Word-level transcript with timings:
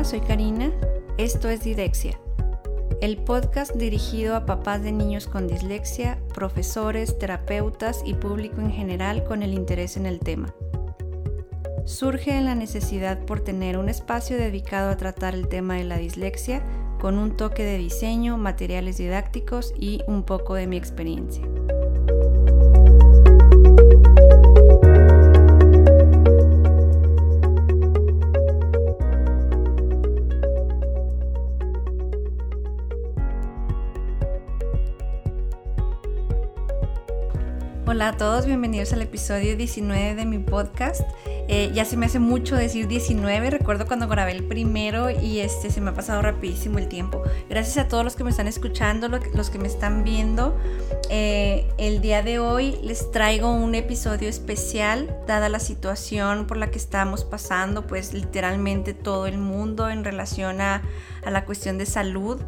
Soy 0.00 0.20
Karina. 0.20 0.72
Esto 1.16 1.48
es 1.48 1.62
Didexia, 1.62 2.18
el 3.00 3.18
podcast 3.18 3.76
dirigido 3.76 4.34
a 4.34 4.46
papás 4.46 4.82
de 4.82 4.90
niños 4.90 5.28
con 5.28 5.46
dislexia, 5.46 6.18
profesores, 6.34 7.18
terapeutas 7.18 8.02
y 8.04 8.14
público 8.14 8.60
en 8.60 8.72
general 8.72 9.22
con 9.22 9.44
el 9.44 9.54
interés 9.54 9.96
en 9.96 10.06
el 10.06 10.18
tema. 10.18 10.52
Surge 11.84 12.36
en 12.36 12.46
la 12.46 12.56
necesidad 12.56 13.24
por 13.26 13.44
tener 13.44 13.78
un 13.78 13.88
espacio 13.88 14.36
dedicado 14.36 14.90
a 14.90 14.96
tratar 14.96 15.34
el 15.34 15.46
tema 15.46 15.74
de 15.74 15.84
la 15.84 15.98
dislexia 15.98 16.64
con 16.98 17.16
un 17.16 17.36
toque 17.36 17.62
de 17.62 17.78
diseño, 17.78 18.36
materiales 18.38 18.96
didácticos 18.96 19.72
y 19.78 20.00
un 20.08 20.24
poco 20.24 20.54
de 20.54 20.66
mi 20.66 20.78
experiencia. 20.78 21.51
Hola 37.84 38.10
a 38.10 38.16
todos, 38.16 38.46
bienvenidos 38.46 38.92
al 38.92 39.02
episodio 39.02 39.56
19 39.56 40.14
de 40.14 40.24
mi 40.24 40.38
podcast. 40.38 41.00
Eh, 41.48 41.72
ya 41.74 41.84
se 41.84 41.96
me 41.96 42.06
hace 42.06 42.20
mucho 42.20 42.54
decir 42.54 42.86
19, 42.86 43.50
recuerdo 43.50 43.86
cuando 43.86 44.06
grabé 44.06 44.30
el 44.30 44.44
primero 44.44 45.10
y 45.10 45.40
este 45.40 45.68
se 45.68 45.80
me 45.80 45.90
ha 45.90 45.92
pasado 45.92 46.22
rapidísimo 46.22 46.78
el 46.78 46.86
tiempo. 46.86 47.24
Gracias 47.50 47.78
a 47.78 47.88
todos 47.88 48.04
los 48.04 48.14
que 48.14 48.22
me 48.22 48.30
están 48.30 48.46
escuchando, 48.46 49.08
los 49.08 49.50
que 49.50 49.58
me 49.58 49.66
están 49.66 50.04
viendo. 50.04 50.56
Eh, 51.10 51.68
el 51.76 52.00
día 52.00 52.22
de 52.22 52.38
hoy 52.38 52.78
les 52.84 53.10
traigo 53.10 53.52
un 53.52 53.74
episodio 53.74 54.28
especial, 54.28 55.16
dada 55.26 55.48
la 55.48 55.58
situación 55.58 56.46
por 56.46 56.58
la 56.58 56.70
que 56.70 56.78
estamos 56.78 57.24
pasando, 57.24 57.88
pues 57.88 58.14
literalmente 58.14 58.94
todo 58.94 59.26
el 59.26 59.38
mundo 59.38 59.90
en 59.90 60.04
relación 60.04 60.60
a, 60.60 60.82
a 61.24 61.30
la 61.32 61.44
cuestión 61.44 61.78
de 61.78 61.86
salud 61.86 62.40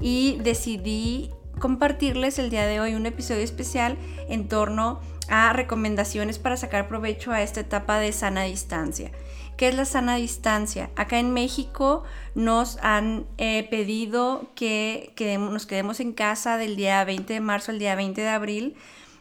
y 0.00 0.40
decidí 0.42 1.30
compartirles 1.60 2.40
el 2.40 2.50
día 2.50 2.66
de 2.66 2.80
hoy 2.80 2.94
un 2.94 3.06
episodio 3.06 3.42
especial 3.42 3.96
en 4.28 4.48
torno 4.48 5.00
a 5.28 5.52
recomendaciones 5.52 6.40
para 6.40 6.56
sacar 6.56 6.88
provecho 6.88 7.30
a 7.30 7.42
esta 7.42 7.60
etapa 7.60 8.00
de 8.00 8.10
sana 8.10 8.42
distancia. 8.42 9.12
¿Qué 9.56 9.68
es 9.68 9.74
la 9.76 9.84
sana 9.84 10.16
distancia? 10.16 10.90
Acá 10.96 11.18
en 11.18 11.32
México 11.32 12.02
nos 12.34 12.78
han 12.78 13.26
eh, 13.36 13.68
pedido 13.70 14.48
que, 14.56 15.12
nos 15.38 15.66
quedemos 15.66 16.00
en 16.00 16.14
casa 16.14 16.56
del 16.56 16.76
día 16.76 17.04
20 17.04 17.34
de 17.34 17.40
marzo 17.40 17.70
al 17.70 17.78
día 17.78 17.94
20 17.94 18.20
de 18.20 18.28
abril 18.28 18.74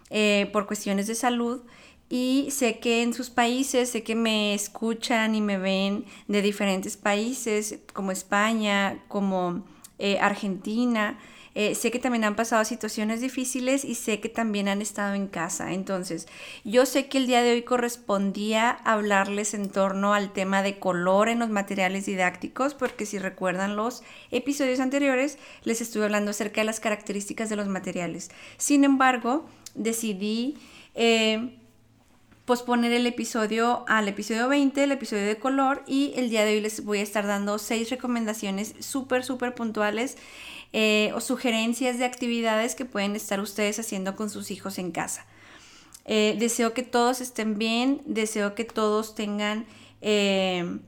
eh, 0.10 0.50
por 0.54 0.66
cuestiones 0.66 1.08
de 1.08 1.16
salud. 1.16 1.62
Y 2.10 2.48
sé 2.52 2.80
que 2.80 3.04
en 3.04 3.14
sus 3.14 3.30
países, 3.30 3.92
sé 3.92 4.02
que 4.02 4.16
me 4.16 4.56
escuchan 4.56 5.36
y 5.36 5.42
me 5.42 5.60
ven 5.60 6.06
de 6.28 6.42
diferentes 6.42 6.98
países 6.98 7.80
como 7.94 8.12
España, 8.12 9.04
como 9.10 9.66
eh, 10.00 10.18
Argentina. 10.20 11.20
Eh, 11.56 11.76
sé 11.76 11.92
que 11.92 12.00
también 12.00 12.24
han 12.24 12.36
pasado 12.36 12.64
situaciones 12.66 13.22
difíciles 13.22 13.86
y 13.86 13.96
sé 13.96 14.20
que 14.20 14.30
también 14.30 14.68
han 14.68 14.82
estado 14.82 15.14
en 15.14 15.28
casa. 15.28 15.74
Entonces, 15.74 16.28
yo 16.64 16.86
sé 16.86 17.08
que 17.08 17.18
el 17.18 17.28
día 17.28 17.42
de 17.42 17.52
hoy 17.52 17.64
correspondía 17.64 18.72
hablarles 18.84 19.54
en 19.54 19.70
torno 19.70 20.14
al 20.14 20.32
tema 20.32 20.62
de 20.62 20.80
color 20.80 21.30
en 21.30 21.40
los 21.40 21.50
materiales 21.50 22.06
didácticos, 22.06 22.74
porque 22.74 23.06
si 23.06 23.20
recuerdan 23.20 23.76
los 23.76 24.04
episodios 24.32 24.80
anteriores, 24.80 25.38
les 25.64 25.82
estuve 25.82 26.06
hablando 26.06 26.32
acerca 26.32 26.62
de 26.62 26.66
las 26.66 26.80
características 26.80 27.50
de 27.50 27.56
los 27.56 27.68
materiales. 27.68 28.30
Sin 28.58 28.84
embargo, 28.84 29.46
decidí... 29.76 30.58
Eh, 30.96 31.59
posponer 32.50 32.92
el 32.94 33.06
episodio 33.06 33.86
al 33.88 34.08
episodio 34.08 34.50
20, 34.50 34.84
el 34.84 34.92
episodio 34.92 35.28
de 35.28 35.38
color, 35.38 35.84
y 35.86 36.14
el 36.16 36.32
día 36.32 36.44
de 36.46 36.56
hoy 36.56 36.62
les 36.62 36.84
voy 36.84 36.98
a 36.98 37.04
estar 37.04 37.28
dando 37.28 37.60
seis 37.60 37.92
recomendaciones 37.92 38.74
súper, 38.80 39.24
súper 39.24 39.54
puntuales 39.54 40.18
eh, 40.74 41.12
o 41.14 41.22
sugerencias 41.22 42.00
de 42.00 42.06
actividades 42.06 42.74
que 42.74 42.86
pueden 42.86 43.16
estar 43.16 43.40
ustedes 43.40 43.78
haciendo 43.78 44.16
con 44.16 44.32
sus 44.32 44.50
hijos 44.50 44.80
en 44.80 44.90
casa. 44.90 45.28
Eh, 46.06 46.38
deseo 46.40 46.74
que 46.74 46.82
todos 46.82 47.22
estén 47.22 47.60
bien, 47.60 48.02
deseo 48.08 48.56
que 48.56 48.66
todos 48.66 49.14
tengan 49.14 49.68
eh, 50.02 50.80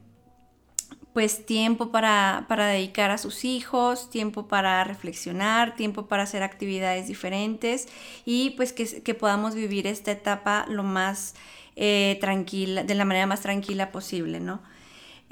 pues 1.13 1.45
tiempo 1.45 1.91
para, 1.91 2.45
dedicar 2.49 3.11
a 3.11 3.17
sus 3.17 3.44
hijos, 3.45 4.09
tiempo 4.09 4.47
para 4.47 4.83
reflexionar, 4.83 5.75
tiempo 5.75 6.07
para 6.07 6.23
hacer 6.23 6.44
actividades 6.44 7.07
diferentes 7.07 7.88
y 8.25 8.51
pues 8.51 8.73
que, 8.73 9.01
que 9.03 9.13
podamos 9.13 9.55
vivir 9.55 9.88
esta 9.88 10.11
etapa 10.11 10.66
lo 10.69 10.83
más 10.83 11.35
tranquila, 12.19 12.83
de 12.83 12.95
la 12.95 13.05
manera 13.05 13.25
más 13.25 13.41
tranquila 13.41 13.91
posible, 13.91 14.39
¿no? 14.39 14.61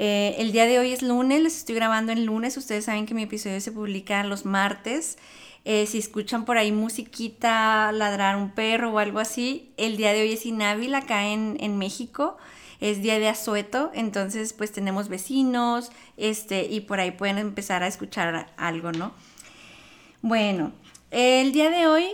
Eh, 0.02 0.36
el 0.38 0.54
día 0.54 0.66
de 0.66 0.80
hoy 0.80 0.94
es 0.94 1.02
lunes, 1.02 1.42
les 1.42 1.58
estoy 1.58 1.76
grabando 1.76 2.14
en 2.14 2.26
lunes. 2.26 2.56
Ustedes 2.56 2.86
saben 2.86 3.06
que 3.06 3.14
mi 3.14 3.24
episodio 3.24 3.60
se 3.60 3.74
publica 3.74 4.24
los 4.24 4.46
martes. 4.46 5.18
Eh, 5.66 5.86
si 5.86 5.98
escuchan 5.98 6.46
por 6.46 6.58
ahí 6.58 6.72
musiquita, 6.72 7.92
ladrar 7.92 8.38
un 8.38 8.52
perro 8.52 8.92
o 8.92 9.00
algo 9.00 9.20
así, 9.20 9.72
el 9.78 9.98
día 9.98 10.14
de 10.14 10.22
hoy 10.22 10.34
es 10.34 10.46
inhábil 10.46 10.96
acá 10.96 11.28
en, 11.28 11.78
México. 11.78 12.38
Es 12.80 13.02
día 13.02 13.20
de 13.20 13.28
asueto, 13.28 13.92
entonces 13.94 14.54
pues 14.54 14.72
tenemos 14.72 15.10
vecinos, 15.10 15.92
este, 16.16 16.64
y 16.64 16.80
por 16.82 17.02
ahí 17.02 17.12
pueden 17.12 17.38
empezar 17.38 17.84
a 17.84 17.88
escuchar 17.88 18.54
algo, 18.56 18.94
¿no? 18.94 19.12
Bueno, 20.22 20.72
el 21.12 21.52
día 21.52 21.70
de 21.70 21.88
hoy 21.88 22.06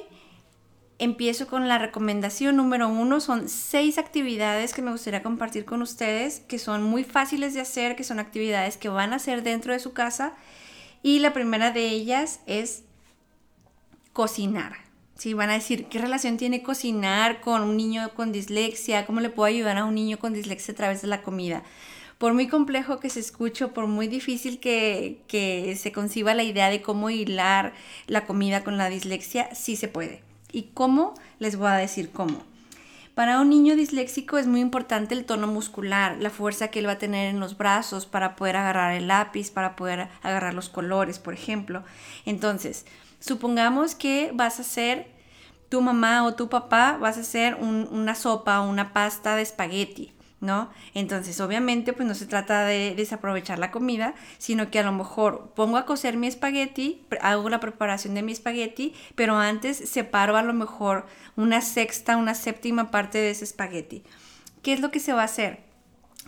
empiezo 0.99 1.47
con 1.47 1.67
la 1.67 1.77
recomendación 1.77 2.55
número 2.55 2.87
uno. 2.87 3.19
Son 3.19 3.49
seis 3.49 3.97
actividades 3.97 4.73
que 4.73 4.81
me 4.81 4.91
gustaría 4.91 5.23
compartir 5.23 5.65
con 5.65 5.81
ustedes, 5.81 6.39
que 6.41 6.59
son 6.59 6.83
muy 6.83 7.03
fáciles 7.03 7.53
de 7.53 7.61
hacer, 7.61 7.95
que 7.95 8.03
son 8.03 8.19
actividades 8.19 8.77
que 8.77 8.89
van 8.89 9.13
a 9.13 9.17
hacer 9.17 9.43
dentro 9.43 9.73
de 9.73 9.79
su 9.79 9.93
casa. 9.93 10.33
Y 11.03 11.19
la 11.19 11.33
primera 11.33 11.71
de 11.71 11.89
ellas 11.89 12.39
es 12.47 12.84
cocinar. 14.15 14.77
Si 15.15 15.33
van 15.33 15.49
a 15.49 15.55
decir, 15.55 15.87
¿qué 15.87 15.99
relación 15.99 16.37
tiene 16.37 16.63
cocinar 16.63 17.41
con 17.41 17.61
un 17.61 17.75
niño 17.75 18.13
con 18.15 18.31
dislexia? 18.31 19.05
¿Cómo 19.05 19.19
le 19.19 19.29
puedo 19.29 19.45
ayudar 19.45 19.77
a 19.77 19.83
un 19.83 19.93
niño 19.93 20.17
con 20.17 20.31
dislexia 20.31 20.73
a 20.73 20.77
través 20.77 21.01
de 21.01 21.09
la 21.09 21.21
comida? 21.21 21.63
Por 22.17 22.33
muy 22.33 22.47
complejo 22.47 23.01
que 23.01 23.09
se 23.09 23.19
escuche, 23.19 23.67
por 23.67 23.87
muy 23.87 24.07
difícil 24.07 24.61
que, 24.61 25.19
que 25.27 25.75
se 25.75 25.91
conciba 25.91 26.33
la 26.33 26.43
idea 26.43 26.69
de 26.69 26.81
cómo 26.81 27.09
hilar 27.09 27.73
la 28.07 28.25
comida 28.25 28.63
con 28.63 28.77
la 28.77 28.89
dislexia, 28.89 29.53
sí 29.53 29.75
se 29.75 29.89
puede. 29.89 30.23
¿Y 30.53 30.69
cómo? 30.73 31.13
Les 31.39 31.57
voy 31.57 31.67
a 31.67 31.73
decir 31.73 32.09
cómo. 32.11 32.41
Para 33.15 33.39
un 33.39 33.49
niño 33.49 33.77
disléxico 33.77 34.37
es 34.37 34.45
muy 34.45 34.59
importante 34.59 35.15
el 35.15 35.23
tono 35.23 35.47
muscular, 35.47 36.17
la 36.19 36.29
fuerza 36.29 36.67
que 36.67 36.79
él 36.79 36.87
va 36.87 36.93
a 36.93 36.97
tener 36.97 37.29
en 37.29 37.39
los 37.39 37.57
brazos 37.57 38.05
para 38.05 38.35
poder 38.35 38.57
agarrar 38.57 38.93
el 38.93 39.07
lápiz, 39.07 39.51
para 39.51 39.77
poder 39.77 40.09
agarrar 40.21 40.53
los 40.53 40.67
colores, 40.67 41.17
por 41.17 41.33
ejemplo. 41.33 41.85
Entonces, 42.25 42.85
supongamos 43.21 43.95
que 43.95 44.31
vas 44.33 44.59
a 44.59 44.63
hacer, 44.63 45.07
tu 45.69 45.81
mamá 45.81 46.25
o 46.25 46.35
tu 46.35 46.49
papá, 46.49 46.97
vas 46.99 47.17
a 47.17 47.21
hacer 47.21 47.55
una 47.55 48.15
sopa 48.15 48.59
o 48.59 48.69
una 48.69 48.91
pasta 48.91 49.37
de 49.37 49.43
espagueti. 49.43 50.11
¿No? 50.41 50.69
Entonces, 50.93 51.39
obviamente, 51.39 51.93
pues 51.93 52.07
no 52.07 52.15
se 52.15 52.25
trata 52.25 52.65
de 52.65 52.93
desaprovechar 52.95 53.59
la 53.59 53.71
comida, 53.71 54.15
sino 54.37 54.69
que 54.69 54.79
a 54.79 54.83
lo 54.83 54.91
mejor 54.91 55.53
pongo 55.55 55.77
a 55.77 55.85
cocer 55.85 56.17
mi 56.17 56.27
espagueti, 56.27 57.03
hago 57.21 57.49
la 57.49 57.59
preparación 57.59 58.13
de 58.15 58.21
mi 58.21 58.31
espagueti, 58.31 58.93
pero 59.15 59.37
antes 59.37 59.77
separo 59.77 60.37
a 60.37 60.43
lo 60.43 60.53
mejor 60.53 61.05
una 61.35 61.61
sexta, 61.61 62.17
una 62.17 62.35
séptima 62.35 62.91
parte 62.91 63.17
de 63.17 63.31
ese 63.31 63.45
espagueti. 63.45 64.03
¿Qué 64.61 64.73
es 64.73 64.79
lo 64.79 64.91
que 64.91 64.99
se 64.99 65.13
va 65.13 65.21
a 65.21 65.25
hacer? 65.25 65.63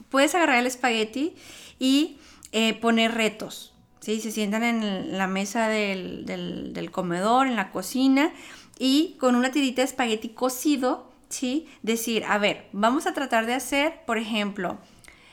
Puedes 0.10 0.36
agarrar 0.36 0.58
el 0.58 0.68
espagueti 0.68 1.36
y 1.80 2.18
eh, 2.52 2.74
poner 2.76 3.14
retos, 3.14 3.74
¿sí? 4.00 4.22
Se 4.22 4.32
sientan 4.32 4.64
en 4.64 5.18
la 5.18 5.28
mesa 5.28 5.68
del, 5.68 6.26
del 6.26 6.92
comedor, 6.92 7.48
en 7.48 7.56
la 7.56 7.72
cocina, 7.72 8.32
y 8.80 9.16
con 9.20 9.36
una 9.36 9.52
tirita 9.52 9.82
de 9.82 9.88
espagueti 9.88 10.30
cocido, 10.30 11.12
¿sí? 11.30 11.68
Decir, 11.82 12.24
a 12.26 12.38
ver, 12.38 12.68
vamos 12.72 13.08
a 13.08 13.14
tratar 13.14 13.46
de 13.46 13.54
hacer, 13.54 14.02
por 14.06 14.18
ejemplo, 14.18 14.78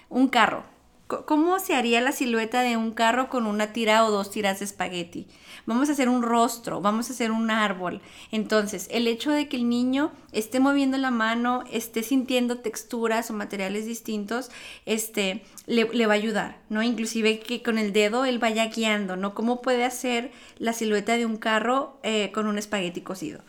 un 0.08 0.28
carro. 0.28 0.64
¿Cómo 1.06 1.58
se 1.58 1.74
haría 1.74 2.00
la 2.00 2.12
silueta 2.12 2.62
de 2.62 2.78
un 2.78 2.92
carro 2.92 3.28
con 3.28 3.46
una 3.46 3.74
tira 3.74 4.06
o 4.06 4.10
dos 4.10 4.30
tiras 4.30 4.60
de 4.60 4.64
espagueti? 4.64 5.26
Vamos 5.66 5.90
a 5.90 5.92
hacer 5.92 6.08
un 6.08 6.22
rostro, 6.22 6.80
vamos 6.80 7.08
a 7.08 7.12
hacer 7.12 7.30
un 7.30 7.50
árbol. 7.50 8.00
Entonces, 8.32 8.88
el 8.90 9.06
hecho 9.06 9.30
de 9.30 9.46
que 9.46 9.56
el 9.58 9.68
niño 9.68 10.12
esté 10.32 10.60
moviendo 10.60 10.96
la 10.96 11.10
mano, 11.10 11.62
esté 11.70 12.02
sintiendo 12.02 12.58
texturas 12.58 13.30
o 13.30 13.34
materiales 13.34 13.84
distintos, 13.84 14.50
este, 14.86 15.42
le, 15.66 16.06
va 16.06 16.14
a 16.14 16.16
ayudar, 16.16 16.58
¿no? 16.70 16.82
Inclusive 16.82 17.38
que 17.38 17.62
con 17.62 17.76
el 17.76 17.92
dedo 17.92 18.24
él 18.24 18.38
vaya 18.38 18.66
guiando, 18.66 19.16
¿no? 19.16 19.34
¿Cómo 19.34 19.60
puede 19.60 19.84
hacer 19.84 20.32
la 20.58 20.72
silueta 20.72 21.18
de 21.18 21.26
un 21.26 21.36
carro 21.36 22.00
eh, 22.02 22.32
con 22.32 22.46
un 22.46 22.56
espagueti 22.56 23.02
cocido? 23.02 23.40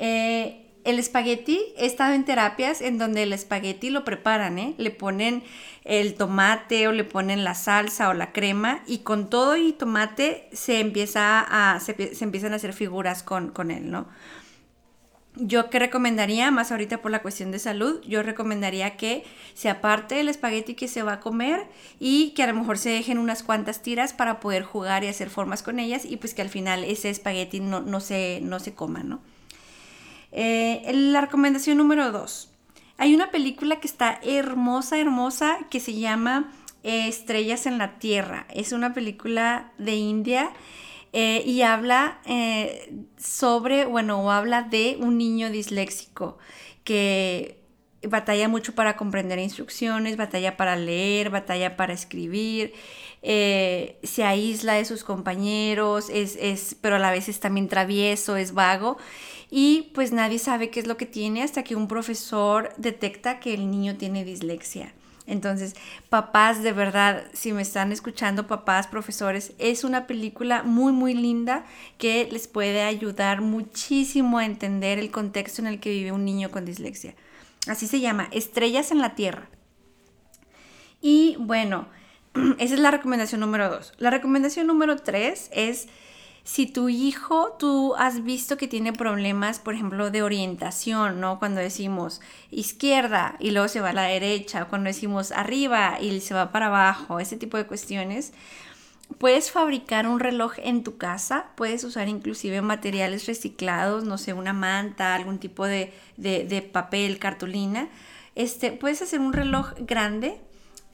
Eh, 0.00 0.61
el 0.84 0.98
espagueti, 0.98 1.60
he 1.76 1.86
estado 1.86 2.14
en 2.14 2.24
terapias 2.24 2.80
en 2.80 2.98
donde 2.98 3.22
el 3.22 3.32
espagueti 3.32 3.90
lo 3.90 4.04
preparan, 4.04 4.58
¿eh? 4.58 4.74
Le 4.78 4.90
ponen 4.90 5.42
el 5.84 6.14
tomate 6.14 6.88
o 6.88 6.92
le 6.92 7.04
ponen 7.04 7.44
la 7.44 7.54
salsa 7.54 8.08
o 8.08 8.14
la 8.14 8.32
crema 8.32 8.82
y 8.86 8.98
con 8.98 9.30
todo 9.30 9.56
y 9.56 9.72
tomate 9.72 10.48
se 10.52 10.80
empieza 10.80 11.40
a, 11.40 11.80
se, 11.80 11.96
empiezan 12.20 12.52
a 12.52 12.56
hacer 12.56 12.72
figuras 12.72 13.22
con, 13.22 13.50
con 13.50 13.70
él, 13.70 13.90
¿no? 13.90 14.08
yo 15.34 15.70
que 15.70 15.78
recomendaría, 15.78 16.50
más 16.50 16.72
ahorita 16.72 17.00
por 17.00 17.10
la 17.10 17.22
cuestión 17.22 17.52
de 17.52 17.58
salud, 17.58 18.02
yo 18.06 18.22
recomendaría 18.22 18.96
que 18.96 19.24
se 19.54 19.70
aparte 19.70 20.20
el 20.20 20.28
espagueti 20.28 20.74
que 20.74 20.88
se 20.88 21.02
va 21.02 21.14
a 21.14 21.20
comer 21.20 21.68
y 21.98 22.30
que 22.30 22.42
a 22.42 22.46
lo 22.48 22.54
mejor 22.54 22.76
se 22.76 22.90
dejen 22.90 23.18
unas 23.18 23.42
cuantas 23.42 23.80
tiras 23.80 24.12
para 24.12 24.40
poder 24.40 24.62
jugar 24.62 25.04
y 25.04 25.08
hacer 25.08 25.30
formas 25.30 25.62
con 25.62 25.78
ellas 25.78 26.04
y 26.04 26.18
pues 26.18 26.34
que 26.34 26.42
al 26.42 26.50
final 26.50 26.84
ese 26.84 27.08
espagueti 27.08 27.60
no, 27.60 27.80
no, 27.80 28.00
se, 28.00 28.40
no 28.42 28.60
se 28.60 28.74
coma, 28.74 29.02
¿no? 29.02 29.20
Eh, 30.32 30.90
la 30.92 31.20
recomendación 31.20 31.78
número 31.78 32.10
dos. 32.10 32.50
Hay 32.98 33.14
una 33.14 33.30
película 33.30 33.80
que 33.80 33.86
está 33.86 34.18
hermosa, 34.22 34.98
hermosa, 34.98 35.58
que 35.70 35.80
se 35.80 35.94
llama 35.94 36.52
eh, 36.82 37.08
Estrellas 37.08 37.66
en 37.66 37.78
la 37.78 37.98
Tierra. 37.98 38.46
Es 38.50 38.72
una 38.72 38.94
película 38.94 39.72
de 39.78 39.96
India 39.96 40.50
eh, 41.12 41.42
y 41.44 41.62
habla 41.62 42.20
sobre, 43.18 43.84
bueno, 43.84 44.22
o 44.22 44.30
habla 44.30 44.62
de 44.62 44.96
un 44.98 45.18
niño 45.18 45.50
disléxico 45.50 46.38
que 46.84 47.61
batalla 48.08 48.48
mucho 48.48 48.74
para 48.74 48.96
comprender 48.96 49.38
instrucciones, 49.38 50.16
batalla 50.16 50.56
para 50.56 50.76
leer, 50.76 51.30
batalla 51.30 51.76
para 51.76 51.92
escribir, 51.92 52.72
eh, 53.22 53.98
se 54.02 54.24
aísla 54.24 54.74
de 54.74 54.84
sus 54.84 55.04
compañeros, 55.04 56.10
es, 56.10 56.36
es, 56.40 56.76
pero 56.80 56.96
a 56.96 56.98
la 56.98 57.10
vez 57.10 57.28
es 57.28 57.40
también 57.40 57.68
travieso, 57.68 58.36
es 58.36 58.52
vago. 58.54 58.98
Y 59.50 59.90
pues 59.94 60.12
nadie 60.12 60.38
sabe 60.38 60.70
qué 60.70 60.80
es 60.80 60.86
lo 60.86 60.96
que 60.96 61.06
tiene 61.06 61.42
hasta 61.42 61.62
que 61.62 61.76
un 61.76 61.86
profesor 61.86 62.72
detecta 62.78 63.38
que 63.38 63.54
el 63.54 63.70
niño 63.70 63.96
tiene 63.96 64.24
dislexia. 64.24 64.94
Entonces, 65.26 65.74
papás, 66.08 66.62
de 66.62 66.72
verdad, 66.72 67.24
si 67.32 67.52
me 67.52 67.62
están 67.62 67.92
escuchando, 67.92 68.46
papás, 68.46 68.88
profesores, 68.88 69.52
es 69.58 69.84
una 69.84 70.06
película 70.06 70.62
muy, 70.62 70.92
muy 70.92 71.14
linda 71.14 71.64
que 71.98 72.28
les 72.30 72.48
puede 72.48 72.82
ayudar 72.82 73.40
muchísimo 73.40 74.38
a 74.38 74.46
entender 74.46 74.98
el 74.98 75.10
contexto 75.10 75.62
en 75.62 75.68
el 75.68 75.80
que 75.80 75.90
vive 75.90 76.12
un 76.12 76.24
niño 76.24 76.50
con 76.50 76.64
dislexia. 76.64 77.14
Así 77.68 77.86
se 77.86 78.00
llama, 78.00 78.28
Estrellas 78.32 78.90
en 78.90 78.98
la 78.98 79.14
Tierra. 79.14 79.48
Y 81.00 81.36
bueno, 81.38 81.86
esa 82.58 82.74
es 82.74 82.80
la 82.80 82.90
recomendación 82.90 83.40
número 83.40 83.70
dos. 83.70 83.92
La 83.98 84.10
recomendación 84.10 84.66
número 84.66 84.96
tres 84.96 85.50
es 85.52 85.88
si 86.44 86.66
tu 86.66 86.88
hijo, 86.88 87.56
tú 87.58 87.94
has 87.96 88.24
visto 88.24 88.56
que 88.56 88.66
tiene 88.66 88.92
problemas, 88.92 89.60
por 89.60 89.74
ejemplo, 89.74 90.10
de 90.10 90.22
orientación, 90.22 91.20
¿no? 91.20 91.38
Cuando 91.38 91.60
decimos 91.60 92.20
izquierda 92.50 93.36
y 93.38 93.52
luego 93.52 93.68
se 93.68 93.80
va 93.80 93.90
a 93.90 93.92
la 93.92 94.02
derecha, 94.02 94.64
cuando 94.64 94.88
decimos 94.88 95.30
arriba 95.30 96.00
y 96.00 96.20
se 96.20 96.34
va 96.34 96.50
para 96.50 96.66
abajo, 96.66 97.20
ese 97.20 97.36
tipo 97.36 97.56
de 97.56 97.66
cuestiones, 97.66 98.32
puedes 99.18 99.50
fabricar 99.50 100.06
un 100.06 100.20
reloj 100.20 100.54
en 100.58 100.84
tu 100.84 100.96
casa, 100.96 101.46
puedes 101.56 101.84
usar 101.84 102.08
inclusive 102.08 102.62
materiales 102.62 103.26
reciclados, 103.26 104.04
no 104.04 104.18
sé, 104.18 104.32
una 104.32 104.52
manta, 104.52 105.14
algún 105.14 105.38
tipo 105.38 105.66
de, 105.66 105.92
de 106.16 106.70
papel, 106.72 107.18
cartulina. 107.18 107.88
Este, 108.34 108.72
puedes 108.72 109.02
hacer 109.02 109.20
un 109.20 109.32
reloj 109.32 109.74
grande 109.80 110.40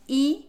y 0.06 0.49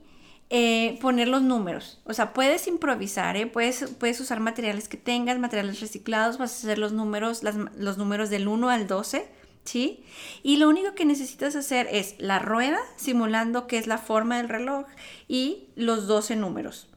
eh, 0.51 0.97
poner 0.99 1.27
los 1.27 1.43
números. 1.43 1.99
O 2.05 2.13
sea, 2.13 2.33
puedes 2.33 2.67
improvisar, 2.67 3.37
¿eh? 3.37 3.45
puedes, 3.45 3.85
puedes 3.99 4.19
usar 4.19 4.39
materiales 4.39 4.87
que 4.87 4.97
tengas, 4.97 5.37
materiales 5.37 5.79
reciclados, 5.79 6.39
vas 6.39 6.51
a 6.51 6.57
hacer 6.57 6.79
los 6.79 6.91
números, 6.91 7.43
los 7.43 7.97
números 7.99 8.31
del 8.31 8.47
1 8.47 8.69
al 8.69 8.87
12, 8.87 9.27
¿sí? 9.63 10.03
Y 10.41 10.57
lo 10.57 10.67
único 10.67 10.95
que 10.95 11.05
necesitas 11.05 11.55
hacer 11.55 11.87
es 11.91 12.15
la 12.17 12.39
rueda, 12.39 12.79
simulando 12.95 13.67
que 13.67 13.77
es 13.77 13.85
la 13.85 13.99
forma 13.99 14.37
del 14.37 14.49
reloj, 14.49 14.87
y 15.27 15.67
los 15.75 16.07
12 16.07 16.35
números. 16.35 16.87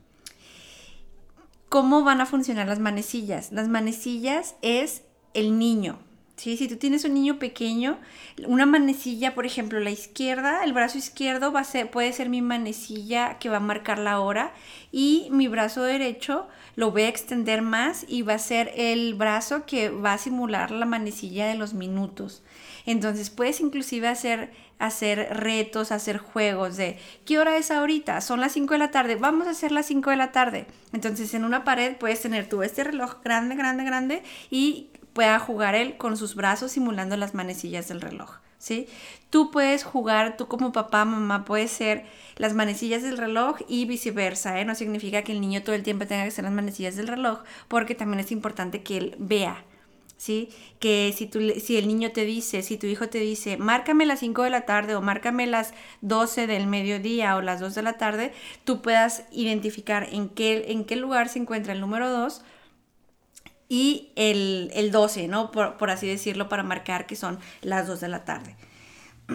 ¿Cómo 1.72 2.04
van 2.04 2.20
a 2.20 2.26
funcionar 2.26 2.68
las 2.68 2.80
manecillas? 2.80 3.50
Las 3.50 3.66
manecillas 3.66 4.56
es 4.60 5.04
el 5.32 5.58
niño, 5.58 6.00
si 6.42 6.68
tú 6.68 6.76
tienes 6.76 7.04
un 7.04 7.14
niño 7.14 7.38
pequeño, 7.38 7.98
una 8.46 8.66
manecilla, 8.66 9.34
por 9.34 9.46
ejemplo, 9.46 9.78
la 9.78 9.90
izquierda, 9.90 10.64
el 10.64 10.72
brazo 10.72 10.98
izquierdo 10.98 11.52
va 11.52 11.60
a 11.60 11.64
ser, 11.64 11.90
puede 11.90 12.12
ser 12.12 12.28
mi 12.28 12.42
manecilla 12.42 13.38
que 13.38 13.48
va 13.48 13.58
a 13.58 13.60
marcar 13.60 13.98
la 13.98 14.18
hora 14.20 14.52
y 14.90 15.28
mi 15.30 15.46
brazo 15.46 15.84
derecho 15.84 16.48
lo 16.74 16.90
voy 16.90 17.02
a 17.02 17.08
extender 17.08 17.62
más 17.62 18.04
y 18.08 18.22
va 18.22 18.34
a 18.34 18.38
ser 18.38 18.72
el 18.74 19.14
brazo 19.14 19.66
que 19.66 19.90
va 19.90 20.14
a 20.14 20.18
simular 20.18 20.70
la 20.70 20.86
manecilla 20.86 21.46
de 21.46 21.54
los 21.54 21.74
minutos. 21.74 22.42
Entonces 22.86 23.30
puedes 23.30 23.60
inclusive 23.60 24.08
hacer, 24.08 24.52
hacer 24.78 25.28
retos, 25.30 25.92
hacer 25.92 26.18
juegos 26.18 26.76
de 26.76 26.98
¿qué 27.24 27.38
hora 27.38 27.56
es 27.56 27.70
ahorita? 27.70 28.20
Son 28.20 28.40
las 28.40 28.52
5 28.52 28.74
de 28.74 28.78
la 28.78 28.90
tarde, 28.90 29.16
vamos 29.16 29.46
a 29.46 29.50
hacer 29.50 29.70
las 29.70 29.86
5 29.86 30.10
de 30.10 30.16
la 30.16 30.32
tarde. 30.32 30.66
Entonces 30.92 31.32
en 31.34 31.44
una 31.44 31.62
pared 31.64 31.96
puedes 31.96 32.20
tener 32.20 32.48
tú 32.48 32.62
este 32.62 32.84
reloj 32.84 33.22
grande, 33.22 33.54
grande, 33.54 33.84
grande 33.84 34.22
y 34.50 34.88
pueda 35.12 35.38
jugar 35.38 35.74
él 35.74 35.96
con 35.96 36.16
sus 36.16 36.34
brazos 36.34 36.72
simulando 36.72 37.16
las 37.16 37.34
manecillas 37.34 37.88
del 37.88 38.00
reloj. 38.00 38.38
¿Sí? 38.58 38.86
Tú 39.28 39.50
puedes 39.50 39.82
jugar, 39.82 40.36
tú 40.36 40.46
como 40.46 40.70
papá, 40.70 41.04
mamá, 41.04 41.44
puedes 41.44 41.72
ser 41.72 42.04
las 42.36 42.54
manecillas 42.54 43.02
del 43.02 43.18
reloj 43.18 43.56
y 43.66 43.86
viceversa, 43.86 44.60
¿eh? 44.60 44.64
No 44.64 44.76
significa 44.76 45.22
que 45.22 45.32
el 45.32 45.40
niño 45.40 45.64
todo 45.64 45.74
el 45.74 45.82
tiempo 45.82 46.06
tenga 46.06 46.24
que 46.24 46.30
ser 46.30 46.44
las 46.44 46.52
manecillas 46.52 46.94
del 46.94 47.08
reloj, 47.08 47.40
porque 47.66 47.96
también 47.96 48.20
es 48.20 48.30
importante 48.30 48.84
que 48.84 48.98
él 48.98 49.16
vea, 49.18 49.64
¿sí? 50.16 50.50
Que 50.78 51.12
si, 51.16 51.26
tú, 51.26 51.40
si 51.60 51.76
el 51.76 51.88
niño 51.88 52.12
te 52.12 52.24
dice, 52.24 52.62
si 52.62 52.76
tu 52.76 52.86
hijo 52.86 53.08
te 53.08 53.18
dice, 53.18 53.56
márcame 53.56 54.06
las 54.06 54.20
5 54.20 54.44
de 54.44 54.50
la 54.50 54.60
tarde 54.60 54.94
o 54.94 55.02
márcame 55.02 55.48
las 55.48 55.74
12 56.02 56.46
del 56.46 56.68
mediodía 56.68 57.34
o 57.34 57.42
las 57.42 57.58
2 57.58 57.74
de 57.74 57.82
la 57.82 57.94
tarde, 57.94 58.32
tú 58.64 58.80
puedas 58.80 59.24
identificar 59.32 60.08
en 60.12 60.28
qué, 60.28 60.66
en 60.68 60.84
qué 60.84 60.94
lugar 60.94 61.28
se 61.28 61.40
encuentra 61.40 61.72
el 61.72 61.80
número 61.80 62.08
2 62.08 62.42
y 63.72 64.12
el, 64.16 64.70
el 64.74 64.90
12, 64.90 65.28
¿no? 65.28 65.50
Por, 65.50 65.88
así 65.88 66.06
decirlo, 66.06 66.50
para 66.50 66.62
marcar 66.62 67.06
que 67.06 67.16
son 67.16 67.38
las 67.62 67.86
2 67.86 68.02
de 68.02 68.08
la 68.08 68.22
tarde. 68.26 68.54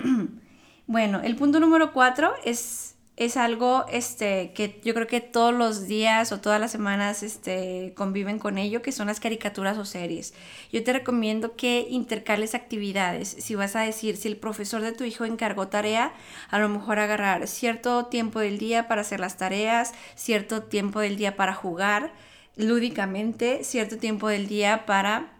bueno, 0.85 1.21
el 1.23 1.35
punto 1.35 1.59
número 1.59 1.91
4 1.91 2.33
es, 2.45 2.93
es 3.15 3.35
algo 3.35 3.85
este, 3.91 4.51
que 4.53 4.79
yo 4.83 4.93
creo 4.93 5.07
que 5.07 5.21
todos 5.21 5.55
los 5.55 5.87
días 5.87 6.31
o 6.31 6.39
todas 6.39 6.61
las 6.61 6.71
semanas 6.71 7.23
este, 7.23 7.95
conviven 7.97 8.37
con 8.37 8.59
ello, 8.59 8.83
que 8.83 8.91
son 8.91 9.07
las 9.07 9.19
caricaturas 9.19 9.79
o 9.79 9.85
series. 9.85 10.35
Yo 10.71 10.83
te 10.83 10.93
recomiendo 10.93 11.55
que 11.55 11.87
intercales 11.89 12.53
actividades. 12.53 13.37
Si 13.39 13.55
vas 13.55 13.75
a 13.75 13.81
decir, 13.81 14.17
si 14.17 14.27
el 14.27 14.37
profesor 14.37 14.83
de 14.83 14.91
tu 14.91 15.03
hijo 15.03 15.25
encargó 15.25 15.69
tarea, 15.69 16.13
a 16.51 16.59
lo 16.59 16.69
mejor 16.69 16.99
agarrar 16.99 17.47
cierto 17.47 18.05
tiempo 18.05 18.39
del 18.39 18.59
día 18.59 18.87
para 18.87 19.01
hacer 19.01 19.19
las 19.19 19.37
tareas, 19.37 19.95
cierto 20.13 20.61
tiempo 20.61 20.99
del 20.99 21.17
día 21.17 21.35
para 21.35 21.55
jugar 21.55 22.11
lúdicamente 22.57 23.63
cierto 23.63 23.97
tiempo 23.97 24.27
del 24.27 24.47
día 24.47 24.85
para 24.85 25.33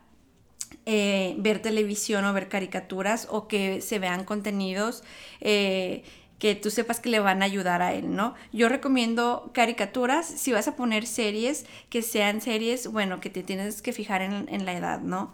eh, 0.86 1.36
ver 1.40 1.62
televisión 1.62 2.24
o 2.26 2.34
ver 2.34 2.48
caricaturas 2.48 3.28
o 3.30 3.48
que 3.48 3.82
se 3.82 4.00
vean 4.00 4.24
contenidos 4.24 5.04
eh, 5.42 6.04
que 6.40 6.56
tú 6.56 6.70
sepas 6.70 7.00
que 7.00 7.10
le 7.10 7.20
van 7.20 7.42
a 7.42 7.46
ayudar 7.46 7.82
a 7.82 7.94
él, 7.94 8.16
¿no? 8.16 8.36
Yo 8.54 8.70
recomiendo 8.70 9.50
caricaturas, 9.54 10.28
si 10.28 10.52
vas 10.52 10.68
a 10.68 10.76
poner 10.76 11.08
series, 11.08 11.66
que 11.90 12.04
sean 12.04 12.42
series, 12.42 12.88
bueno, 12.88 13.20
que 13.20 13.32
te 13.32 13.42
tienes 13.42 13.82
que 13.82 13.92
fijar 13.92 14.22
en, 14.22 14.48
en 14.48 14.66
la 14.66 14.74
edad, 14.74 15.02
¿no? 15.02 15.34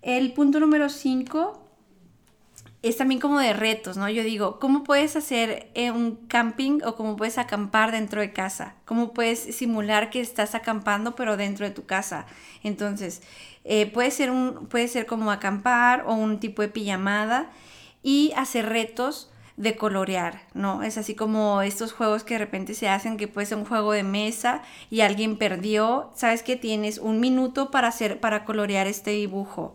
El 0.00 0.32
punto 0.32 0.60
número 0.60 0.88
5 0.88 1.67
es 2.82 2.96
también 2.96 3.20
como 3.20 3.40
de 3.40 3.52
retos, 3.52 3.96
¿no? 3.96 4.08
Yo 4.08 4.22
digo, 4.22 4.60
¿cómo 4.60 4.84
puedes 4.84 5.16
hacer 5.16 5.70
eh, 5.74 5.90
un 5.90 6.14
camping 6.28 6.80
o 6.84 6.94
cómo 6.94 7.16
puedes 7.16 7.36
acampar 7.36 7.90
dentro 7.90 8.20
de 8.20 8.32
casa? 8.32 8.76
¿Cómo 8.84 9.12
puedes 9.12 9.56
simular 9.56 10.10
que 10.10 10.20
estás 10.20 10.54
acampando 10.54 11.16
pero 11.16 11.36
dentro 11.36 11.66
de 11.66 11.72
tu 11.72 11.86
casa? 11.86 12.26
Entonces, 12.62 13.22
eh, 13.64 13.86
puede, 13.86 14.12
ser 14.12 14.30
un, 14.30 14.68
puede 14.68 14.86
ser 14.86 15.06
como 15.06 15.32
acampar 15.32 16.04
o 16.06 16.14
un 16.14 16.38
tipo 16.38 16.62
de 16.62 16.68
pijamada 16.68 17.50
y 18.02 18.32
hacer 18.36 18.66
retos 18.68 19.30
de 19.56 19.76
colorear, 19.76 20.42
¿no? 20.54 20.84
Es 20.84 20.98
así 20.98 21.16
como 21.16 21.62
estos 21.62 21.92
juegos 21.92 22.22
que 22.22 22.34
de 22.34 22.38
repente 22.38 22.74
se 22.74 22.88
hacen, 22.88 23.16
que 23.16 23.26
puede 23.26 23.48
ser 23.48 23.58
un 23.58 23.64
juego 23.64 23.90
de 23.90 24.04
mesa 24.04 24.62
y 24.88 25.00
alguien 25.00 25.36
perdió, 25.36 26.12
sabes 26.14 26.44
que 26.44 26.54
tienes 26.54 26.98
un 26.98 27.18
minuto 27.18 27.72
para 27.72 27.88
hacer, 27.88 28.20
para 28.20 28.44
colorear 28.44 28.86
este 28.86 29.10
dibujo 29.10 29.74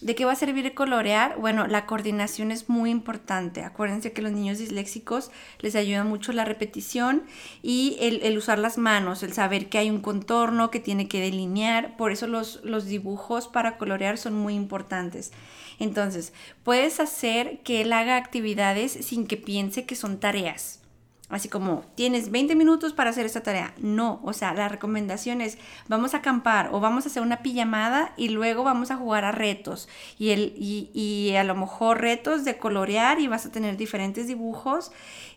¿De 0.00 0.14
qué 0.14 0.24
va 0.24 0.32
a 0.32 0.36
servir 0.36 0.74
colorear? 0.74 1.38
Bueno, 1.38 1.66
la 1.66 1.86
coordinación 1.86 2.50
es 2.50 2.68
muy 2.68 2.90
importante. 2.90 3.62
Acuérdense 3.62 4.12
que 4.12 4.22
los 4.22 4.32
niños 4.32 4.58
disléxicos 4.58 5.30
les 5.60 5.76
ayuda 5.76 6.04
mucho 6.04 6.32
la 6.32 6.44
repetición 6.44 7.22
y 7.62 7.96
el, 8.00 8.36
usar 8.36 8.58
las 8.58 8.76
manos, 8.76 9.22
el 9.22 9.32
saber 9.32 9.68
que 9.68 9.78
hay 9.78 9.90
un 9.90 10.00
contorno 10.00 10.70
que 10.70 10.80
tiene 10.80 11.08
que 11.08 11.20
delinear. 11.20 11.96
Por 11.96 12.12
eso 12.12 12.26
los, 12.26 12.60
los 12.64 12.86
dibujos 12.86 13.48
para 13.48 13.78
colorear 13.78 14.18
son 14.18 14.34
muy 14.34 14.54
importantes. 14.54 15.32
Entonces, 15.78 16.32
puedes 16.64 17.00
hacer 17.00 17.60
que 17.60 17.80
él 17.80 17.92
haga 17.92 18.16
actividades 18.16 18.92
sin 18.92 19.26
que 19.26 19.36
piense 19.36 19.86
que 19.86 19.96
son 19.96 20.18
tareas. 20.18 20.83
Así 21.34 21.48
como, 21.48 21.82
tienes 21.96 22.30
20 22.30 22.54
minutos 22.54 22.92
para 22.92 23.10
hacer 23.10 23.26
esta 23.26 23.42
tarea. 23.42 23.74
No, 23.78 24.20
o 24.22 24.32
sea, 24.32 24.54
la 24.54 24.68
recomendación 24.68 25.40
es, 25.40 25.58
vamos 25.88 26.14
a 26.14 26.18
acampar 26.18 26.68
o 26.72 26.78
vamos 26.78 27.04
a 27.04 27.08
hacer 27.08 27.24
una 27.24 27.42
pijamada 27.42 28.12
y 28.16 28.28
luego 28.28 28.62
vamos 28.62 28.92
a 28.92 28.96
jugar 28.96 29.24
a 29.24 29.32
retos. 29.32 29.88
Y, 30.16 30.30
el, 30.30 30.54
y, 30.56 31.34
a 31.34 31.42
lo 31.42 31.56
mejor 31.56 32.00
retos 32.00 32.44
de 32.44 32.56
colorear 32.56 33.18
y 33.18 33.26
vas 33.26 33.46
a 33.46 33.50
tener 33.50 33.76
diferentes 33.76 34.28
dibujos 34.28 34.92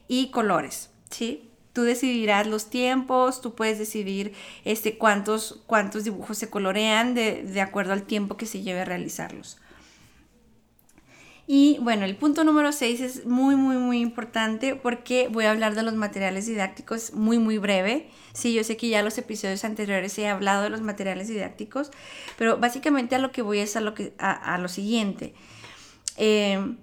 y 0.07 0.29
colores, 0.29 0.91
¿sí? 1.09 1.49
tú 1.73 1.81
decidirás 1.81 2.45
los 2.45 2.69
tiempos, 2.69 3.41
tú 3.41 3.55
puedes 3.55 3.79
decidir 3.79 4.33
este, 4.65 4.99
cuántos, 4.99 5.63
cuántos 5.65 6.03
dibujos 6.03 6.37
se 6.37 6.49
colorean 6.49 7.15
de, 7.15 7.41
de 7.41 7.61
acuerdo 7.61 7.93
al 7.93 8.03
tiempo 8.03 8.37
que 8.37 8.45
se 8.45 8.61
lleve 8.61 8.81
a 8.81 8.85
realizarlos. 8.85 9.57
Y 11.49 11.77
bueno, 11.79 12.03
el 12.03 12.17
punto 12.17 12.43
número 12.43 12.73
6 12.73 12.99
es 12.99 13.25
muy, 13.25 13.55
muy, 13.55 13.77
muy 13.77 14.01
importante 14.01 14.75
porque 14.75 15.29
voy 15.31 15.45
a 15.45 15.51
hablar 15.51 15.75
de 15.75 15.83
los 15.83 15.95
materiales 15.95 16.45
didácticos 16.45 17.13
muy, 17.13 17.39
muy 17.39 17.57
breve. 17.57 18.09
Sí, 18.33 18.53
yo 18.53 18.65
sé 18.65 18.75
que 18.75 18.89
ya 18.89 19.01
los 19.01 19.17
episodios 19.17 19.63
anteriores 19.63 20.17
he 20.19 20.27
hablado 20.27 20.63
de 20.63 20.69
los 20.69 20.81
materiales 20.81 21.29
didácticos, 21.29 21.91
pero 22.37 22.57
básicamente 22.57 23.15
a 23.15 23.19
lo 23.19 23.31
que 23.31 23.41
voy 23.41 23.59
es 23.59 23.77
a 23.77 23.81
lo, 23.81 23.93
que, 23.93 24.13
a, 24.19 24.57
lo 24.57 24.67
siguiente. 24.67 25.33
Eh, 26.17 26.75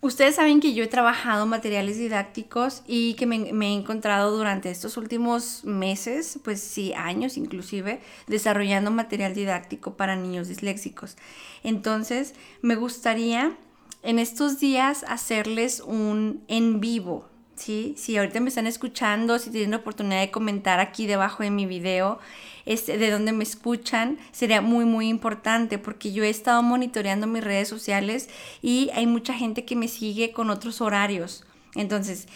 Ustedes 0.00 0.36
saben 0.36 0.60
que 0.60 0.74
yo 0.74 0.84
he 0.84 0.88
trabajado 0.88 1.44
materiales 1.46 1.98
didácticos 1.98 2.82
y 2.86 3.14
que 3.14 3.26
me, 3.26 3.48
he 3.48 3.74
encontrado 3.74 4.36
durante 4.36 4.70
estos 4.70 4.96
últimos 4.96 5.64
meses, 5.64 6.38
pues 6.44 6.60
sí, 6.60 6.92
años 6.94 7.36
inclusive, 7.36 8.00
desarrollando 8.28 8.92
material 8.92 9.34
didáctico 9.34 9.96
para 9.96 10.14
niños 10.14 10.46
disléxicos. 10.46 11.16
Entonces, 11.64 12.34
me 12.62 12.76
gustaría 12.76 13.56
en 14.04 14.20
estos 14.20 14.60
días 14.60 15.04
hacerles 15.08 15.80
un 15.80 16.44
en 16.46 16.78
vivo, 16.78 17.28
¿sí? 17.58 17.94
Si 17.96 18.16
ahorita 18.16 18.40
me 18.40 18.48
están 18.48 18.66
escuchando, 18.66 19.38
si 19.38 19.50
tienen 19.50 19.72
la 19.72 19.78
oportunidad 19.78 20.20
de 20.20 20.30
comentar 20.30 20.80
aquí 20.80 21.06
debajo 21.06 21.42
de 21.42 21.50
mi 21.50 21.66
video, 21.66 22.18
este, 22.66 22.98
de 22.98 23.10
donde 23.10 23.32
me 23.32 23.44
escuchan, 23.44 24.18
sería 24.32 24.60
muy, 24.60 24.84
muy 24.84 25.08
importante 25.08 25.78
porque 25.78 26.12
yo 26.12 26.24
he 26.24 26.30
estado 26.30 26.62
monitoreando 26.62 27.26
mis 27.26 27.44
redes 27.44 27.68
sociales 27.68 28.28
y 28.62 28.90
hay 28.94 29.06
mucha 29.06 29.34
gente 29.34 29.64
que 29.64 29.76
me 29.76 29.88
sigue 29.88 30.32
con 30.32 30.50
otros 30.50 30.80
horarios. 30.80 31.44
Entonces, 31.74 32.28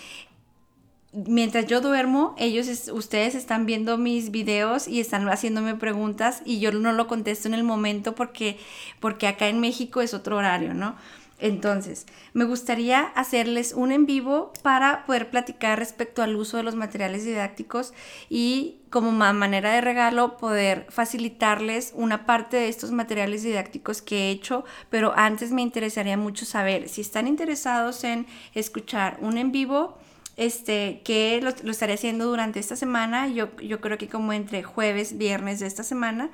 mientras 1.13 1.67
yo 1.67 1.81
duermo, 1.81 2.35
ellos, 2.39 2.89
ustedes 2.93 3.35
están 3.35 3.67
viendo 3.67 3.99
mis 3.99 4.31
videos 4.31 4.89
y 4.89 5.01
están 5.01 5.29
haciéndome 5.29 5.75
preguntas 5.75 6.43
y 6.45 6.59
yo 6.61 6.73
no 6.73 6.93
lo 6.93 7.07
contesto 7.07 7.49
en 7.49 7.55
el 7.55 7.65
momento 7.65 8.15
porque, 8.15 8.59
porque 9.01 9.27
acá 9.27 9.49
en 9.49 9.61
México 9.61 10.01
es 10.01 10.15
otro 10.15 10.39
horario, 10.39 10.75
¿no? 10.75 10.97
Entonces, 11.43 12.07
me 12.35 12.45
gustaría 12.45 13.01
hacerles 13.01 13.73
un 13.73 13.91
en 13.91 14.07
vivo 14.07 14.53
para 14.63 15.05
poder 15.07 15.29
platicar 15.29 15.77
respecto 15.77 16.23
al 16.23 16.37
uso 16.37 16.57
de 16.57 16.63
los 16.63 16.77
materiales 16.77 17.25
didácticos 17.25 17.95
y 18.31 18.77
como 18.91 19.11
manera 19.11 19.73
de 19.73 19.81
regalo 19.81 20.37
poder 20.37 20.87
facilitarles 20.89 21.95
una 21.97 22.27
parte 22.27 22.59
de 22.59 22.69
estos 22.69 22.93
materiales 22.93 23.43
didácticos 23.43 24.03
que 24.03 24.29
he 24.29 24.31
hecho, 24.31 24.65
pero 24.89 25.15
antes 25.17 25.51
me 25.51 25.63
interesaría 25.63 26.17
mucho 26.17 26.45
saber 26.45 26.89
si 26.89 27.01
están 27.01 27.27
interesados 27.27 28.05
en 28.05 28.29
escuchar 28.55 29.19
un 29.21 29.37
en 29.37 29.51
vivo, 29.51 29.99
este, 30.37 31.03
que 31.05 31.41
lo, 31.43 31.73
estaré 31.73 31.95
haciendo 31.95 32.27
durante 32.27 32.61
esta 32.61 32.77
semana, 32.77 33.27
yo, 33.27 33.57
yo 33.57 33.81
creo 33.81 33.99
que 33.99 34.09
como 34.09 34.33
entre 34.33 34.63
jueves, 34.63 35.19
viernes 35.19 35.59
de 35.59 35.67
esta 35.67 35.83
semana, 35.83 36.31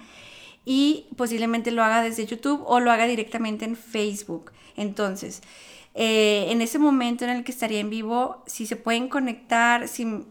y 0.68 1.06
posiblemente 1.16 1.70
lo 1.70 1.82
haga 1.82 2.02
desde 2.02 2.26
YouTube 2.26 2.62
o 2.66 2.78
lo 2.78 2.90
haga 2.90 3.06
directamente 3.06 3.64
en 3.64 3.75
Facebook. 3.75 4.52
Entonces, 4.76 5.40
eh, 5.94 6.44
en 6.50 6.60
ese 6.60 6.78
momento 6.78 7.25
en 7.25 7.30
el 7.30 7.42
que 7.42 7.52
estaría 7.52 7.80
en 7.80 7.88
vivo, 7.88 8.44
si 8.46 8.66
se 8.66 8.76
pueden 8.76 9.08
conectar, 9.08 9.88
si 9.88 10.26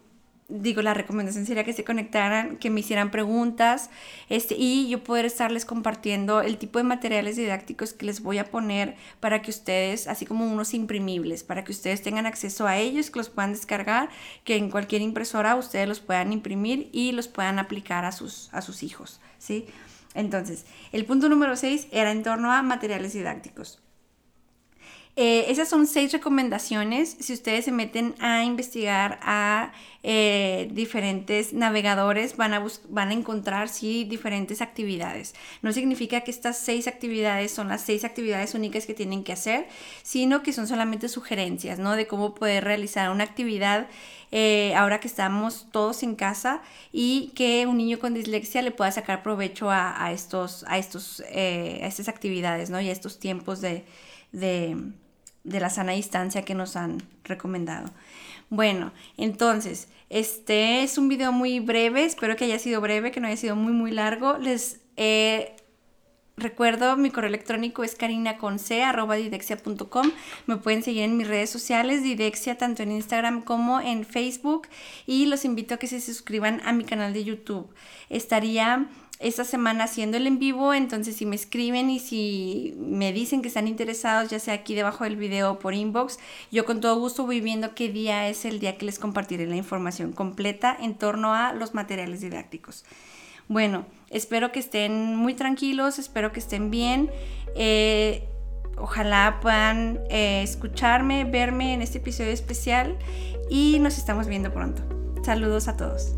digo, 0.48 0.84
la 0.84 0.94
recomendación 0.94 1.48
sería 1.48 1.63
que 1.63 1.74
se 1.74 1.84
conectaran, 1.84 2.58
que 2.58 2.70
me 2.70 2.82
hicieran 2.82 3.10
preguntas, 3.10 3.89
este, 4.29 4.56
y 4.56 4.88
yo 4.89 5.03
poder 5.03 5.25
estarles 5.25 5.65
compartiendo 5.65 6.41
el 6.41 6.60
tipo 6.60 6.77
de 6.77 6.84
materiales 6.84 7.36
didácticos 7.36 7.94
que 7.94 8.06
les 8.06 8.22
voy 8.22 8.38
a 8.38 8.46
poner 8.46 8.96
para 9.20 9.41
que 9.41 9.50
ustedes, 9.50 10.08
así 10.08 10.27
como 10.27 10.46
unos 10.46 10.75
imprimibles, 10.75 11.44
para 11.44 11.63
que 11.63 11.72
ustedes 11.72 12.03
tengan 12.03 12.27
acceso 12.27 12.67
a 12.67 12.77
ellos, 12.77 13.10
que 13.10 13.17
los 13.17 13.29
puedan 13.29 13.53
descargar, 13.53 14.10
que 14.44 14.56
en 14.56 14.70
cualquier 14.70 15.01
impresora 15.01 15.56
ustedes 15.56 15.88
los 15.88 16.00
puedan 16.00 16.32
imprimir 16.32 16.89
y 16.94 17.12
los 17.12 17.27
puedan 17.27 17.58
aplicar 17.58 18.06
a 18.06 18.12
sus, 18.12 18.50
a 18.53 18.62
sus 18.62 18.84
hijos, 18.84 19.20
¿sí? 19.39 19.65
Entonces, 20.18 20.66
el 20.92 21.06
punto 21.06 21.30
número 21.30 21.56
6 21.56 21.88
era 21.92 22.12
en 22.12 22.24
torno 22.24 22.52
a 22.52 22.64
materiales 22.64 23.14
didácticos. 23.14 23.80
Eh, 25.20 25.50
esas 25.50 25.68
son 25.68 25.88
seis 25.88 26.12
recomendaciones. 26.12 27.18
Si 27.20 27.34
ustedes 27.34 27.66
se 27.66 27.72
meten 27.72 28.14
a 28.20 28.44
investigar 28.44 29.20
a 29.24 29.72
eh, 30.04 30.70
diferentes 30.72 31.54
navegadores, 31.54 32.38
van 32.38 32.54
a, 32.54 32.64
van 32.90 33.10
a 33.10 33.14
encontrar 33.14 33.68
sí 33.68 34.04
diferentes 34.04 34.62
actividades. 34.62 35.34
No 35.64 35.74
significa 35.74 36.22
que 36.22 36.30
estas 36.30 36.60
seis 36.60 36.88
actividades 36.88 37.52
son 37.52 37.70
las 37.70 37.82
seis 37.82 38.04
actividades 38.04 38.54
únicas 38.54 38.86
que 38.86 38.94
tienen 38.94 39.24
que 39.24 39.34
hacer, 39.34 39.68
sino 40.04 40.44
que 40.44 40.54
son 40.54 40.68
solamente 40.68 41.10
sugerencias, 41.10 41.80
¿no? 41.80 41.96
De 41.96 42.06
cómo 42.06 42.36
poder 42.36 42.64
realizar 42.64 43.10
una 43.10 43.24
actividad 43.24 43.88
eh, 44.32 44.76
ahora 44.76 45.00
que 45.00 45.08
estamos 45.08 45.66
todos 45.72 46.04
en 46.04 46.14
casa 46.14 46.62
y 46.92 47.32
que 47.36 47.66
un 47.66 47.78
niño 47.78 47.98
con 47.98 48.14
dislexia 48.14 48.62
le 48.62 48.70
pueda 48.70 48.92
sacar 48.92 49.24
provecho 49.24 49.72
a, 49.72 50.12
estos, 50.12 50.64
a, 50.68 50.78
estos, 50.78 51.22
a 51.22 51.88
estas 51.88 52.08
actividades, 52.08 52.70
¿no? 52.70 52.80
Y 52.80 52.90
a 52.90 52.92
estos 52.92 53.18
tiempos 53.20 53.62
de 53.62 53.84
de 55.48 55.60
la 55.60 55.70
sana 55.70 55.94
distancia 55.94 56.44
que 56.44 56.54
nos 56.54 56.75
han 56.75 57.01
recomendado. 57.24 57.89
Bueno, 58.50 58.92
entonces, 59.18 59.88
este 60.10 60.84
es 60.84 60.98
un 60.98 61.10
video 61.10 61.32
muy 61.32 61.60
breve, 61.60 62.06
espero 62.06 62.36
que 62.36 62.46
haya 62.46 62.60
sido 62.60 62.82
breve, 62.82 63.12
que 63.12 63.20
no 63.20 63.27
haya 63.27 63.38
sido 63.38 63.56
muy, 63.56 63.74
muy 63.74 63.92
largo. 63.92 64.38
Les 64.38 64.80
eh, 64.96 65.56
recuerdo, 66.38 66.96
mi 66.98 67.12
correo 67.12 67.30
electrónico 67.30 67.84
es 67.84 67.96
carinaconce.com. 67.96 70.12
Me 70.46 70.58
pueden 70.58 70.84
seguir 70.84 71.04
en 71.04 71.18
mis 71.18 71.27
redes 71.27 71.50
sociales, 71.50 72.04
Didexia, 72.04 72.58
tanto 72.58 72.84
en 72.84 72.92
Instagram 72.92 73.42
como 73.42 73.80
en 73.80 74.06
Facebook. 74.06 74.68
Y 75.06 75.25
los 75.25 75.46
invito 75.46 75.75
a 75.75 75.77
que 75.77 75.88
se 75.88 76.00
suscriban 76.00 76.62
a 76.66 76.74
mi 76.74 76.84
canal 76.84 77.13
de 77.13 77.24
YouTube. 77.24 77.74
Estaría 78.10 78.88
esta 79.20 79.44
semana 79.44 79.86
haciendo 79.86 80.18
el 80.18 80.28
en 80.28 80.38
vivo, 80.38 80.74
entonces 80.74 81.16
si 81.16 81.26
me 81.26 81.36
escriben 81.36 81.90
y 81.90 82.00
si 82.00 82.76
me 82.78 83.12
dicen 83.12 83.42
que 83.42 83.48
están 83.48 83.68
interesados, 83.68 84.30
ya 84.30 84.40
sea 84.40 84.54
aquí 84.54 84.76
debajo 84.76 85.04
del 85.04 85.16
video 85.16 85.54
o 85.54 85.60
por 85.60 85.74
inbox, 85.74 86.20
yo 86.52 86.66
con 86.66 86.82
todo 86.82 87.00
gusto 87.00 87.26
voy 87.26 87.42
viendo 87.42 87.74
qué 87.74 87.90
día 87.90 88.30
es 88.30 88.46
el 88.46 88.60
día 88.60 88.78
que 88.78 88.86
les 88.86 89.00
compartiré 89.00 89.48
la 89.48 89.56
información 89.56 90.12
completa 90.12 90.78
en 90.80 90.96
torno 90.96 91.34
a 91.34 91.54
los 91.54 91.74
materiales 91.74 92.22
didácticos. 92.22 92.86
Bueno, 93.48 93.86
espero 94.10 94.52
que 94.52 94.60
estén 94.60 95.16
muy 95.16 95.34
tranquilos, 95.34 96.00
espero 96.00 96.32
que 96.32 96.40
estén 96.40 96.70
bien. 96.70 97.10
Eh, 97.56 98.28
ojalá 98.78 99.40
puedan 99.42 100.00
eh, 100.10 100.42
escucharme, 100.44 101.24
verme 101.24 101.74
en 101.74 101.82
este 101.82 101.98
episodio 102.00 102.32
especial 102.32 102.98
y 103.50 103.80
nos 103.80 103.98
estamos 103.98 104.28
viendo 104.28 104.54
pronto. 104.54 104.84
Saludos 105.24 105.68
a 105.68 105.78
todos. 105.78 106.14